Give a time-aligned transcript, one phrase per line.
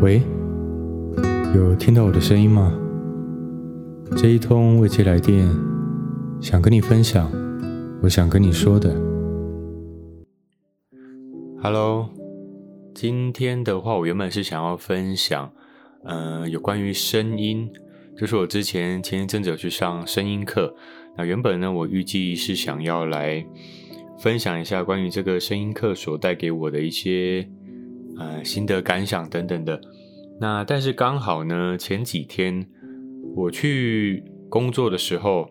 [0.00, 0.22] 喂，
[1.54, 2.74] 有听到我的声音吗？
[4.16, 5.46] 这一通未接来电，
[6.40, 7.30] 想跟你分享，
[8.02, 8.94] 我想跟你说的。
[11.62, 12.08] Hello，
[12.94, 15.52] 今天的话，我原本是想要分享，
[16.04, 17.68] 呃，有关于声音，
[18.16, 20.74] 就是我之前前一阵子有去上声音课，
[21.18, 23.44] 那原本呢，我预计是想要来。
[24.18, 27.48] 分享一下关于这个声音课所带给我的一些
[28.20, 29.80] 呃心得感想等等的。
[30.38, 32.66] 那但是刚好呢，前几天
[33.34, 35.48] 我去工作的时候，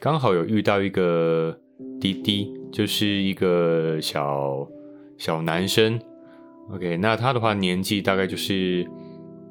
[0.00, 1.58] 刚好有遇到一个
[2.00, 4.66] 滴滴，就是一个小
[5.16, 6.00] 小男生。
[6.72, 8.86] OK，那他的话年纪大概就是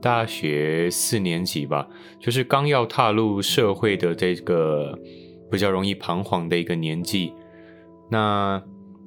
[0.01, 1.87] 大学四年级吧，
[2.19, 4.97] 就是刚要踏入社会的这个
[5.51, 7.33] 比较容易彷徨的一个年纪。
[8.09, 8.61] 那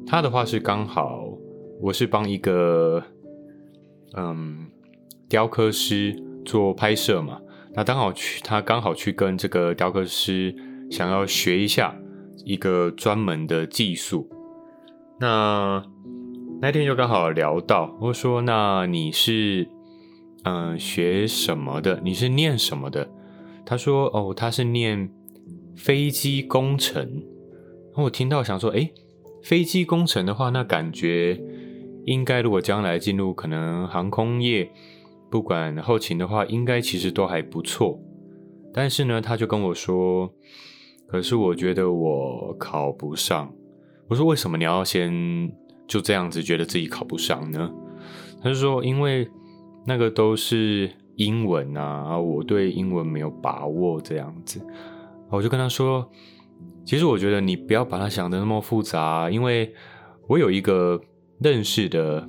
[0.06, 1.24] 他的话是刚好，
[1.80, 3.02] 我是帮一个
[4.16, 4.66] 嗯
[5.28, 6.14] 雕刻师
[6.44, 7.40] 做拍摄嘛，
[7.74, 10.54] 那刚好去他刚好去跟这个雕刻师
[10.90, 11.96] 想要学一下
[12.44, 14.28] 一个专门的技术。
[15.18, 15.82] 那
[16.60, 19.68] 那天就刚好聊到，我说：“那你是
[20.44, 22.00] 嗯学什么的？
[22.04, 23.08] 你是念什么的？”
[23.66, 25.10] 他说：“哦，他是念
[25.76, 27.22] 飞机工程。”
[27.96, 28.92] 我听到想说，诶，
[29.42, 31.40] 飞机工程的话，那感觉
[32.04, 34.70] 应该如果将来进入可能航空业，
[35.30, 38.00] 不管后勤的话，应该其实都还不错。
[38.72, 40.32] 但是呢，他就跟我说，
[41.06, 43.52] 可是我觉得我考不上。
[44.08, 45.52] 我说，为什么你要先
[45.86, 47.70] 就这样子觉得自己考不上呢？
[48.42, 49.28] 他就说，因为
[49.86, 54.60] 那个都是英文啊，我对英文没有把握这样子。
[55.30, 56.10] 我就跟他说。
[56.86, 59.72] 其实我觉得你不要把它想得那么复杂，因为
[60.26, 61.00] 我有一个
[61.40, 62.28] 认识的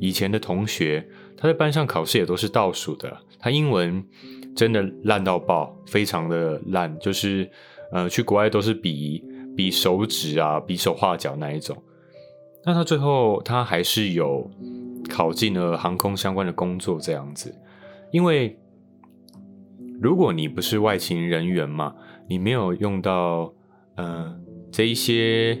[0.00, 1.06] 以前的同学，
[1.36, 4.04] 他在班上考试也都是倒数的，他英文
[4.54, 7.50] 真的烂到爆，非常的烂，就是
[7.92, 9.24] 呃去国外都是比
[9.56, 11.76] 比手指啊，比手画脚那一种。
[12.64, 14.50] 那他最后他还是有
[15.08, 17.54] 考进了航空相关的工作这样子，
[18.10, 18.58] 因为
[20.00, 21.94] 如果你不是外勤人员嘛，
[22.28, 23.52] 你没有用到。
[23.98, 24.38] 呃，
[24.70, 25.58] 这一些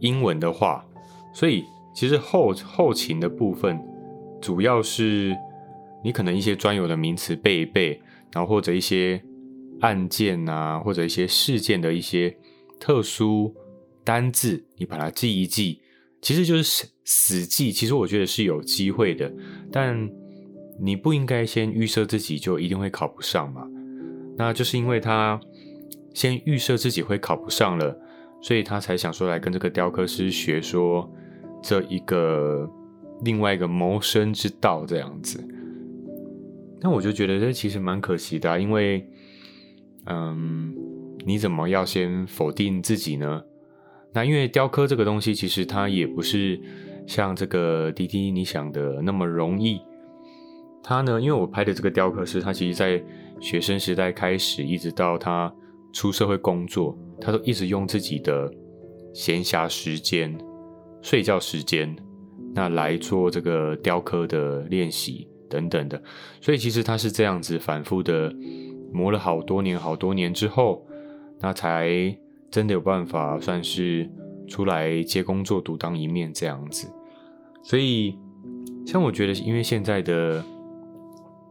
[0.00, 0.84] 英文的话，
[1.34, 1.64] 所以
[1.94, 3.78] 其实后后勤的部分，
[4.40, 5.36] 主要是
[6.02, 8.00] 你可能一些专有的名词背一背，
[8.32, 9.22] 然后或者一些
[9.80, 12.34] 案件啊，或者一些事件的一些
[12.78, 13.54] 特殊
[14.02, 15.80] 单字，你把它记一记，
[16.22, 17.70] 其实就是死死记。
[17.70, 19.30] 其实我觉得是有机会的，
[19.70, 20.08] 但
[20.80, 23.68] 你不应该先预设自己就一定会考不上嘛。
[24.38, 25.40] 那就是因为他。
[26.14, 27.98] 先预设自己会考不上了，
[28.40, 31.12] 所以他才想说来跟这个雕刻师学说
[31.64, 32.70] 这一个
[33.22, 35.42] 另外一个谋生之道这样子。
[36.80, 39.08] 那我就觉得这其实蛮可惜的，因为，
[40.04, 40.74] 嗯，
[41.24, 43.42] 你怎么要先否定自己呢？
[44.12, 46.60] 那因为雕刻这个东西，其实它也不是
[47.06, 49.80] 像这个滴滴你想的那么容易。
[50.82, 53.02] 他呢，因为我拍的这个雕刻师，他其实在
[53.40, 55.50] 学生时代开始，一直到他。
[55.96, 58.52] 出社会工作，他都一直用自己的
[59.12, 60.36] 闲暇时间、
[61.04, 61.94] 睡觉时间，
[62.54, 66.02] 那来做这个雕刻的练习等等的。
[66.40, 68.34] 所以其实他是这样子反复的
[68.90, 70.86] 磨了好多年、好多年之后，
[71.40, 72.16] 那才
[72.50, 74.10] 真的有办法算是
[74.48, 76.88] 出来接工作、独当一面这样子。
[77.62, 78.18] 所以，
[78.86, 80.42] 像我觉得，因为现在的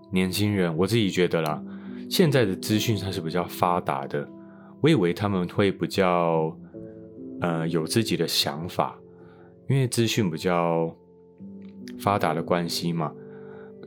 [0.09, 1.63] 年轻人，我自己觉得啦。
[2.09, 4.27] 现在的资讯它是比较发达的，
[4.81, 6.57] 我以为他们会比较，
[7.41, 8.99] 呃，有自己的想法，
[9.69, 10.95] 因为资讯比较
[11.99, 13.11] 发达的关系嘛。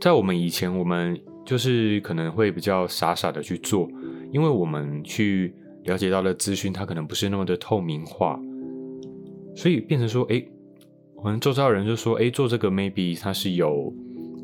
[0.00, 3.88] 在我们以前，我们就是可能会比较傻傻的去做，
[4.30, 5.54] 因为我们去
[5.84, 8.38] 了解到的资讯，它可能不是那么的透明化，
[9.54, 10.44] 所以变成说，哎，
[11.14, 13.92] 我们周遭人就说，哎，做这个 maybe 它是有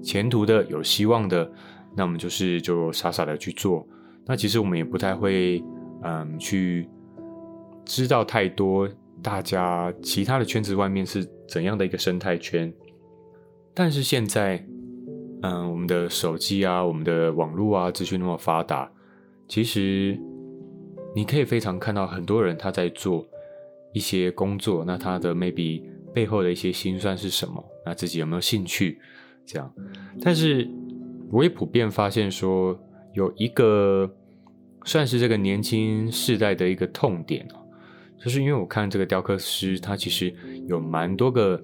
[0.02, 1.50] 前途的，有希望的。
[1.94, 3.86] 那我们就是就傻傻的去做，
[4.24, 5.62] 那其实我们也不太会，
[6.02, 6.88] 嗯，去
[7.84, 8.88] 知道太多
[9.22, 12.72] 大家其他的圈子外面是怎样的一个生态圈。
[13.72, 14.66] 但是现在，
[15.42, 18.90] 嗯，我们的手机啊，我们的网络啊，资讯那么发达，
[19.48, 20.18] 其实
[21.14, 23.26] 你可以非常看到很多人他在做
[23.94, 25.82] 一些工作，那他的 maybe
[26.12, 27.64] 背后的一些辛酸是什么？
[27.86, 28.98] 那自己有没有兴趣？
[29.46, 29.72] 这样，
[30.22, 30.68] 但是。
[31.34, 32.78] 我也普遍发现说，
[33.14, 34.14] 有一个
[34.84, 37.61] 算是这个年轻世代的一个痛点哦，
[38.22, 40.32] 就是因为我看这个雕刻师，他其实
[40.68, 41.60] 有蛮多个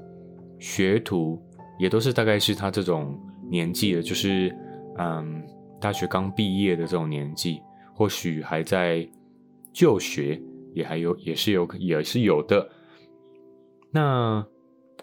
[0.59, 1.41] 学徒，
[1.79, 3.17] 也都是大概是他这种
[3.49, 4.53] 年纪的，就是
[4.99, 5.41] 嗯，
[5.81, 7.61] 大学刚毕业的这种年纪，
[7.95, 9.09] 或许还在
[9.73, 10.41] 就学，
[10.75, 12.69] 也还有也是有也是有的。
[13.93, 14.45] 那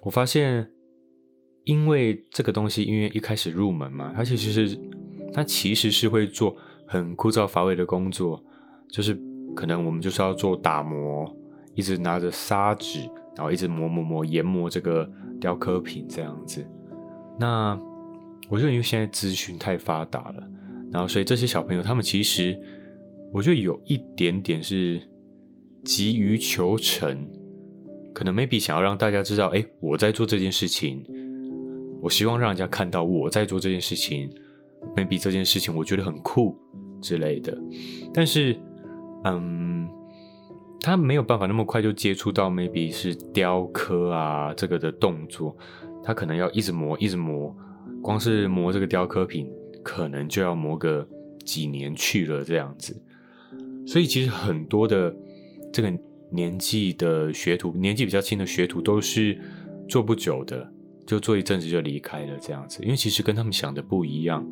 [0.01, 0.69] 我发现，
[1.63, 4.77] 因为这个东西，因为一开始入门嘛，它其实是
[5.33, 6.53] 它其实是会做
[6.85, 8.43] 很枯燥乏味的工作，
[8.89, 9.17] 就是
[9.55, 11.33] 可能我们就是要做打磨，
[11.75, 13.01] 一直拿着砂纸，
[13.35, 15.07] 然后一直磨磨磨研磨这个
[15.39, 16.65] 雕刻品这样子。
[17.39, 17.79] 那
[18.49, 20.43] 我觉得因为现在资讯太发达了，
[20.91, 22.59] 然后所以这些小朋友他们其实，
[23.31, 25.01] 我觉得有一点点是
[25.83, 27.27] 急于求成。
[28.13, 31.05] 可能 maybe 想要让大家知道，哎，我在做这件事情，
[32.01, 34.29] 我希望让人家看到我在做这件事情
[34.95, 36.57] ，maybe 这件事情我觉得很酷
[37.01, 37.57] 之类的。
[38.13, 38.57] 但是，
[39.25, 39.89] 嗯，
[40.85, 45.55] 他没有办法那么快就接触到 maybe 是雕刻啊这个的动作，
[46.03, 47.55] 他可能要一直磨，一直磨，
[48.01, 49.49] 光是磨这个雕刻品，
[49.83, 51.07] 可能就要磨个
[51.43, 52.95] 几年去了这样子。
[53.87, 55.15] 所以其实很多的
[55.73, 55.91] 这个。
[56.31, 59.39] 年纪的学徒，年纪比较轻的学徒都是
[59.87, 60.69] 做不久的，
[61.05, 62.83] 就做一阵子就离开了这样子。
[62.83, 64.45] 因为其实跟他们想的不一样，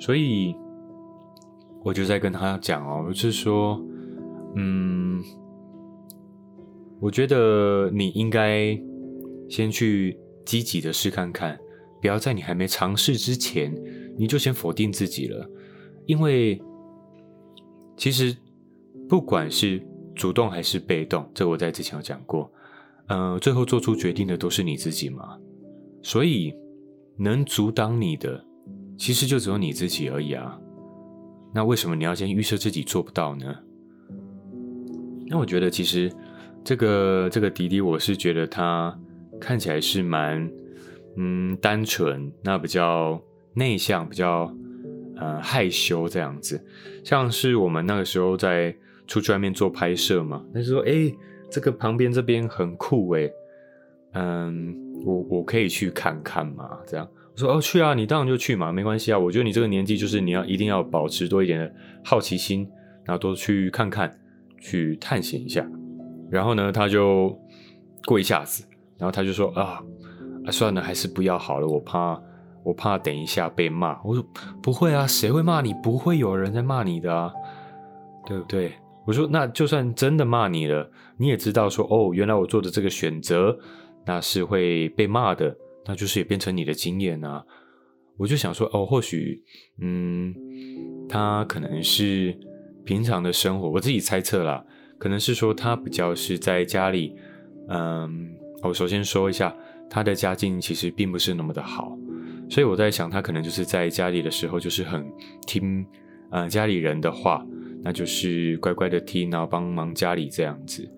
[0.00, 0.56] 所以
[1.84, 3.80] 我就在跟他讲哦，就是说，
[4.54, 5.22] 嗯，
[7.00, 8.80] 我觉得你应该
[9.48, 11.58] 先去积极的试看看，
[12.00, 13.74] 不要在你还没尝试之前，
[14.16, 15.48] 你就先否定自己了，
[16.06, 16.60] 因为
[17.96, 18.36] 其实
[19.08, 19.86] 不管是。
[20.14, 21.26] 主动还是被动？
[21.32, 22.52] 这我在之前有讲过。
[23.06, 25.38] 嗯、最后做出决定的都是你自己嘛。
[26.02, 26.54] 所以
[27.16, 28.44] 能阻挡你的，
[28.98, 30.60] 其实就只有你自己而已啊。
[31.54, 33.56] 那为什么你要先预设自己做不到呢？
[35.32, 36.12] 那我觉得其实
[36.62, 38.96] 这个这个弟弟，我是觉得他
[39.40, 40.48] 看起来是蛮
[41.16, 43.20] 嗯单纯，那比较
[43.54, 44.54] 内向，比较
[45.16, 46.64] 呃害羞这样子。
[47.02, 48.76] 像是我们那个时候在。
[49.08, 50.42] 出去外面做拍摄嘛？
[50.54, 51.12] 他就说：“哎、
[51.50, 53.28] 这个旁边这边很酷哎，
[54.12, 54.74] 嗯，
[55.04, 56.78] 我我可以去看看嘛？
[56.86, 59.18] 这样我说：哦，去啊，你当然就去嘛，没关系啊。
[59.18, 61.70] 我觉得你这个年纪就是你要一定要保持多一点的
[62.02, 62.66] 好奇心，
[63.04, 64.18] 然后多去看看，
[64.62, 65.68] 去探险一下。
[66.30, 67.38] 然后呢，他就
[68.06, 68.64] 过一下子，
[68.96, 69.82] 然后他就说：啊
[70.46, 72.18] 啊，算了，还是不要好了，我怕
[72.64, 74.00] 我怕等一下被骂。
[74.02, 74.24] 我说：
[74.62, 75.74] 不会啊，谁会骂你？
[75.82, 77.30] 不会有人在骂你的啊，
[78.24, 78.72] 对不对？”
[79.04, 83.58] 我说，那就算真的骂你了，你也知道说，哦，原来我做的这个选择，
[84.06, 87.44] 那是会被骂的，那就是也变成你的经验啊。
[88.16, 89.42] 我就想说，哦，或许，
[89.80, 90.32] 嗯，
[91.08, 92.38] 他可能是
[92.84, 94.64] 平常的生活，我自己猜测啦，
[94.98, 97.14] 可能是说他比较是在家里，
[97.68, 99.54] 嗯，我首先说一下，
[99.88, 101.96] 他的家境其实并不是那么的好，
[102.48, 105.04] 所以我在想，他可能就是在家里的时候，就是很
[105.46, 105.86] 听，
[106.30, 107.46] 呃，家里人的话。
[107.84, 110.88] 那就是乖乖的听，然后帮忙家里这样子，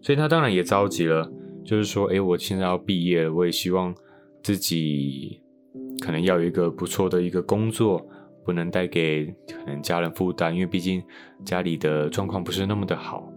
[0.00, 1.28] 所以他当然也着急了，
[1.64, 3.92] 就是说，诶，我现在要毕业了，我也希望
[4.40, 5.40] 自己
[5.98, 8.08] 可能要有一个不错的一个工作，
[8.46, 11.02] 不能带给可能家人负担，因为毕竟
[11.44, 13.28] 家里的状况不是那么的好，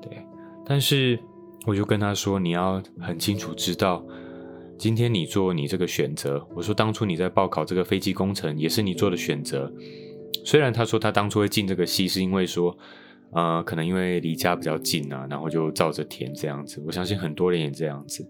[0.00, 0.26] 对。
[0.64, 1.20] 但是
[1.66, 4.02] 我就跟他说，你要很清楚知道，
[4.78, 9.70] 今天你做你这个选择，我说当初你在报考这个飞机工程，也是你做的选择。
[10.44, 12.76] 虽然他说他当初会进这个系，是因为说，
[13.32, 16.82] 呃，可能因为离家比较近啊，然后就照着填这样子。
[16.86, 18.26] 我相信很多人也这样子。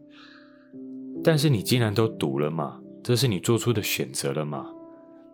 [1.22, 4.66] 但是你既然都读了嘛，这是你做出的选择了嘛，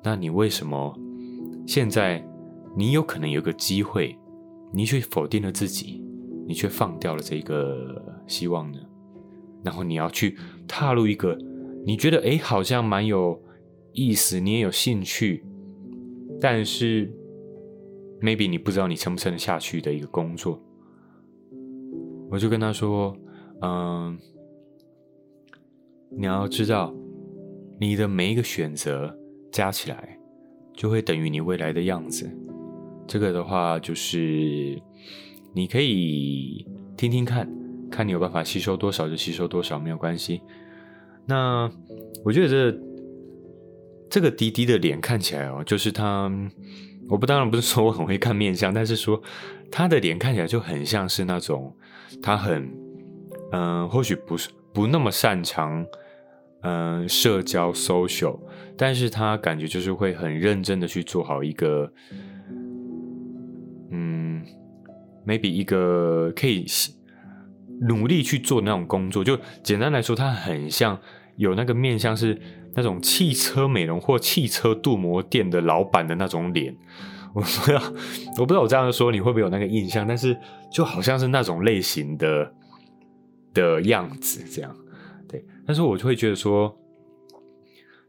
[0.04, 0.94] 那你为什么
[1.66, 2.22] 现在
[2.76, 4.16] 你有可能有个机会，
[4.70, 6.04] 你却否定了自己，
[6.46, 8.78] 你却放掉了这个希望呢？
[9.62, 10.36] 然后你要去
[10.68, 11.38] 踏入一个
[11.86, 13.42] 你觉得诶好像蛮有
[13.92, 15.42] 意思，你也有兴趣。
[16.40, 17.10] 但是
[18.20, 20.60] ，maybe 你不知道你撑不撑得下去的一个工作，
[22.30, 23.16] 我就跟他说
[23.62, 24.18] ：“嗯，
[26.10, 26.94] 你要知道，
[27.80, 29.16] 你的每一个选择
[29.54, 30.18] 加起来，
[30.74, 32.28] 就会等于你未来的样子。
[33.06, 34.76] 这个的话，就是
[35.52, 37.48] 你可以听听看，
[37.88, 40.42] 看你有办法吸收多少就吸收多少，没有关系。
[41.26, 41.70] 那
[42.24, 42.78] 我觉得这。”
[44.10, 46.30] 这个滴滴的脸看起来哦，就是他，
[47.08, 49.20] 我不当然不是说我很会看面相，但是说
[49.72, 51.74] 他的脸看起来就很像是那种
[52.22, 52.70] 他很，
[53.50, 55.84] 嗯、或许不是不那么擅长，
[56.60, 58.38] 嗯、社交 social，
[58.76, 61.92] 但是他感觉就是会很认真的去做好一个，
[63.90, 64.44] 嗯
[65.26, 66.66] ，maybe 一个可以
[67.82, 70.98] 努力去做那种工作，就简单来说，他很像
[71.36, 72.40] 有那个面相是
[72.74, 76.76] 那种汽车美容或汽车镀膜店的老板的那种脸。
[77.34, 77.82] 我不知道，
[78.38, 80.36] 我不知道我这样说你会不会有那个印象，但是
[80.70, 82.52] 就好像是那种类型的
[83.52, 84.72] 的样子这样。
[85.28, 86.76] 对，但是我就会觉得说，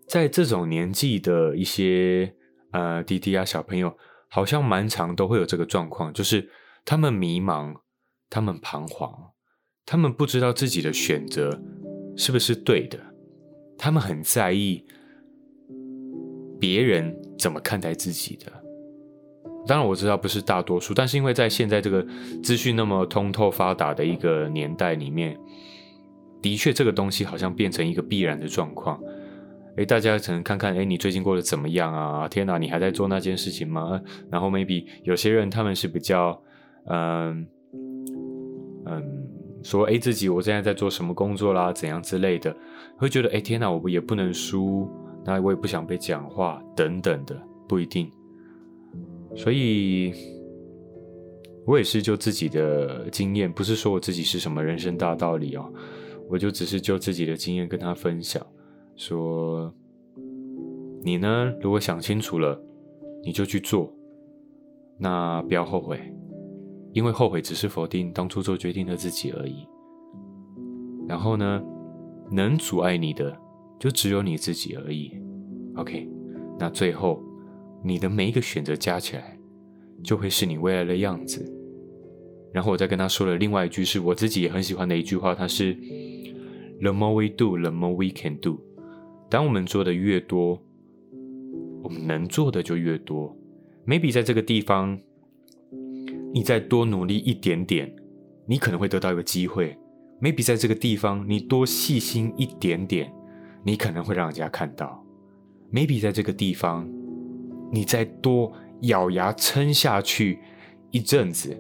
[0.07, 2.35] 在这种年纪的一些
[2.71, 3.97] 呃弟弟啊小朋友，
[4.29, 6.49] 好像蛮常都会有这个状况，就是
[6.83, 7.75] 他们迷茫，
[8.29, 9.31] 他们彷徨，
[9.85, 11.61] 他们不知道自己的选择
[12.15, 12.99] 是不是对的，
[13.77, 14.85] 他们很在意
[16.59, 18.51] 别人怎么看待自己的。
[19.67, 22.05] 当然我知道不是大多数，但是因为在现在这个
[22.43, 25.35] 资讯那么通透发达的一个年代里面，
[26.39, 29.01] 的确这个东西好像变成一个必然的状况。
[29.77, 32.27] 诶，大家可能看看，诶，你最近过得怎么样啊？
[32.27, 34.01] 天哪，你还在做那件事情吗？
[34.31, 36.41] 然后 maybe 有些人他们是比较，
[36.85, 37.45] 嗯
[38.85, 39.27] 嗯，
[39.63, 42.55] 说诶自己我现在在做什么工作啦，怎样之类的，
[42.97, 44.89] 会觉得诶天哪，我也不能输，
[45.25, 47.35] 那我也不想被讲话等等的，
[47.67, 48.09] 不一定。
[49.35, 50.13] 所以，
[51.65, 55.69] 我也是就自己的经验，不是说我自己是什么人生大道理哦，
[56.29, 58.45] 我就只是就自己的经验跟他分享，
[58.95, 59.73] 说，
[61.03, 62.61] 你呢，如果想清楚了，
[63.23, 63.93] 你就去做，
[64.97, 65.99] 那不要后悔，
[66.93, 69.67] 因为后悔只是否定当初做决定的自己而已。
[71.07, 71.63] 然后呢，
[72.31, 73.37] 能阻碍你的
[73.79, 75.11] 就只有你自己而已。
[75.75, 76.09] OK，
[76.57, 77.21] 那最后。
[77.83, 79.37] 你的每一个选择加起来，
[80.03, 81.45] 就会是你未来的样子。
[82.51, 85.77] 然后我再跟他说了另外一句，是我自己也很喜欢的一句话，它是
[86.81, 88.59] “The more we do, the more we can do”。
[89.35, 90.57] 当我们做的越多，
[91.83, 93.35] 我们能做的就越多。
[93.85, 94.97] Maybe 在这个地方，
[96.33, 97.93] 你再多努力一点点，
[98.47, 99.77] 你可能会得到一个机会。
[100.21, 103.13] Maybe 在这个地方，你多细心一点点，
[103.65, 105.05] 你可能会让人家看到。
[105.69, 106.89] Maybe 在这个地方。
[107.73, 110.39] 你再多咬牙撑下去
[110.91, 111.53] 一阵子，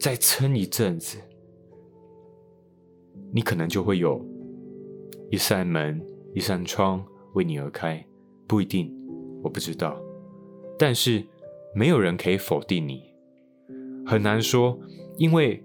[0.00, 1.18] 再撑一阵子，
[3.34, 4.24] 你可能就会有
[5.30, 6.00] 一扇门、
[6.34, 8.04] 一扇窗为你而开。
[8.46, 8.92] 不一定，
[9.42, 9.98] 我不知道。
[10.78, 11.24] 但是
[11.74, 13.02] 没有人可以否定你，
[14.04, 14.78] 很难说，
[15.16, 15.64] 因为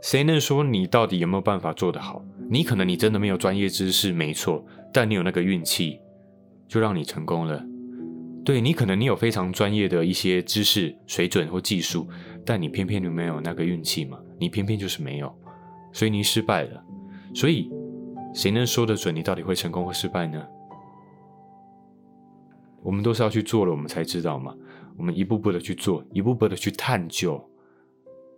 [0.00, 2.24] 谁能说你到底有没有办法做得好？
[2.48, 5.98] 你可能你真的没有专业知识，没错，但你有那个运气，
[6.68, 7.64] 就让你成功了。
[8.44, 12.06] 对，你可能你有非常专业的一些知识水准或技术，
[12.44, 15.34] 但你偏偏就没有那个运气嘛，你偏偏就是没有，
[15.92, 16.84] 所以你失败了。
[17.34, 17.70] 所以
[18.34, 20.44] 谁能说得准你到底会成功或失败呢？
[22.82, 24.54] 我们都是要去做了，我们才知道嘛。
[24.98, 27.42] 我们一步步的去做，一步步的去探究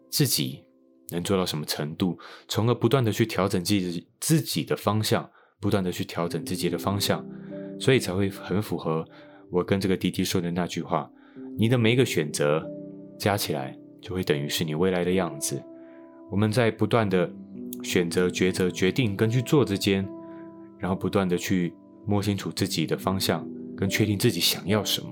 [0.09, 0.65] 自己
[1.11, 5.29] 能做到什么程度，从而不断的去调整自己自己的方向，
[5.61, 7.25] 不断的去调整自己的方向，
[7.81, 9.05] 所以才会很符合。
[9.51, 11.11] 我跟这个弟弟说的那句话
[11.59, 12.65] ：“你的每一个选择
[13.19, 15.63] 加起来，就会等于是你未来的样子。”
[16.31, 17.31] 我们在不断的
[17.83, 20.07] 选择、抉择、决定跟去做之间，
[20.79, 25.09] 然后不断的去摸清楚自己的方向，跟确定自己想要什么。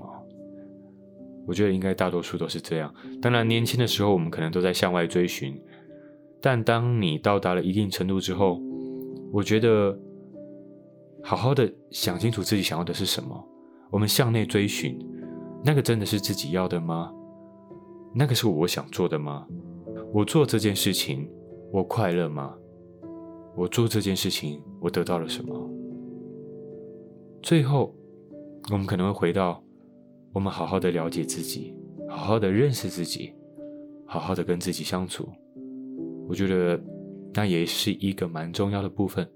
[1.47, 2.93] 我觉得应该大多数都是这样。
[3.21, 5.61] 当然，年轻的时候我们可能都在向外追寻，
[6.41, 8.59] 但当你到达了一定程度之后，
[9.31, 9.97] 我觉得
[11.21, 13.47] 好好的想清楚自己想要的是什么。
[13.91, 14.97] 我们向内追寻，
[15.63, 17.11] 那个真的是自己要的吗？
[18.13, 19.45] 那个是我想做的吗？
[20.11, 21.29] 我做这件事情，
[21.75, 22.55] 我快乐吗？
[23.53, 25.69] 我做这件事情，我得到了什么？
[27.43, 27.93] 最后，
[28.71, 29.61] 我们可能会回到，
[30.31, 31.75] 我们好好的了解自己，
[32.07, 33.33] 好好的认识自己，
[34.05, 35.27] 好好的跟自己相处。
[36.29, 36.81] 我觉得，
[37.33, 39.27] 那也是一个蛮重要的部分。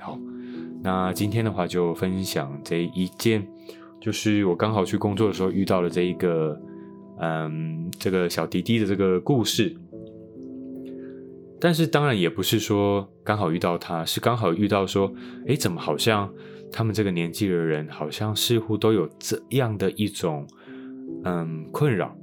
[0.00, 0.18] 好。
[0.82, 3.46] 那今天的话就分享这一件，
[4.00, 6.60] 就是我刚好去工作的时候遇到了这一个，
[7.20, 9.76] 嗯，这个小弟弟的这个故事。
[11.60, 15.12] 但是当然也不是说刚好遇到他，是刚好遇到说，
[15.46, 16.32] 诶，怎么好像
[16.70, 20.46] 他们这个年纪的人，好像似乎都有这样的一种，
[21.24, 22.16] 嗯，困扰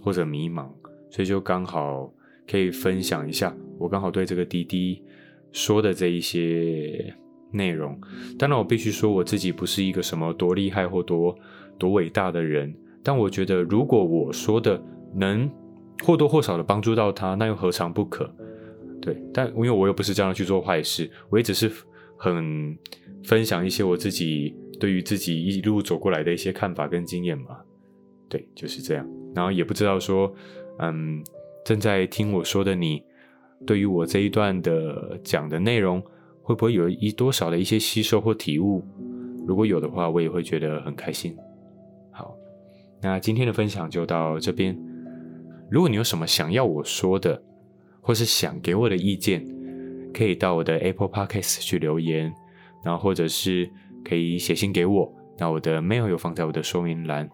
[0.00, 0.68] 或者迷茫，
[1.10, 2.12] 所以就刚好
[2.50, 5.02] 可以分享一下，我刚好对这个滴滴
[5.52, 7.14] 说的这一些。
[7.50, 7.98] 内容，
[8.38, 11.34] 当然我必须说我自己不是一个什么多厉害或多
[11.78, 14.78] 多伟大的人，但我觉得如果我说的
[15.14, 15.50] 能
[16.04, 18.30] 或多或少的帮助到他，那又何尝不可？
[19.08, 21.70] 对，但因为我又不是这样去做坏事，我也只是
[22.16, 22.76] 很
[23.24, 27.56] 分享一些我自己对于自己一路走过来的一些看法跟经验嘛。
[28.28, 29.08] 对，就是这样。
[29.34, 30.32] 然后也不知道说，
[30.80, 31.22] 嗯，
[31.64, 33.02] 正在听我说的你，
[33.66, 36.02] 对于我这一段的讲的内容。
[36.40, 38.82] 会不会有一多少的一些吸收或体悟？
[39.46, 41.36] 如果有的话，我也会觉得很开心。
[42.10, 42.34] 好，
[43.02, 44.74] 那今天的分享就到这边。
[45.70, 47.42] 如果你有什么想要我说的，
[48.08, 49.46] 或是想给我的意见，
[50.14, 52.32] 可以到我的 Apple Podcast 去留言，
[52.82, 53.70] 然后或者是
[54.02, 55.14] 可以写信给我。
[55.36, 57.28] 那我的 mail 有放在我的说明栏。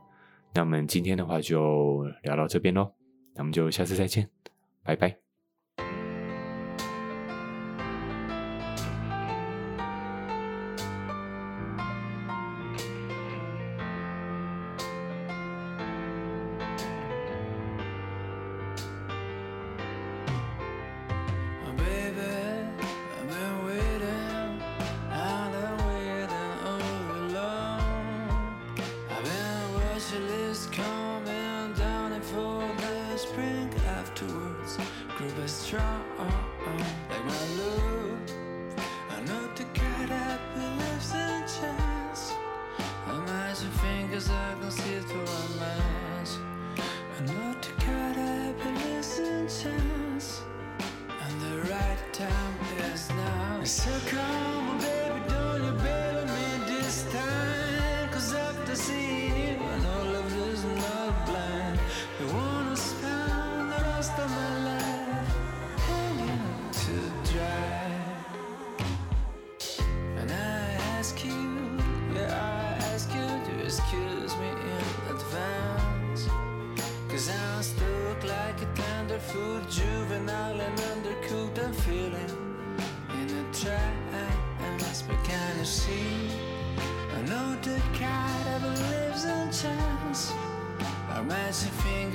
[0.52, 2.90] 那我们今天的话就聊到这边喽，
[3.36, 4.28] 那我们就下次再见，
[4.82, 5.23] 拜拜。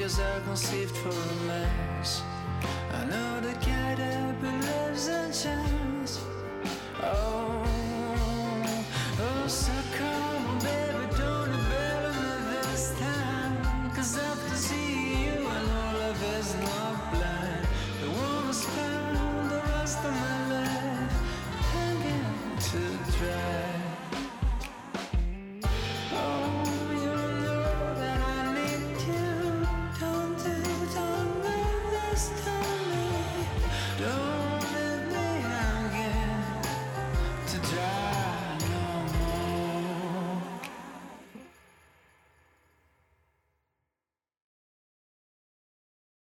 [0.09, 2.28] as are conceived for romance.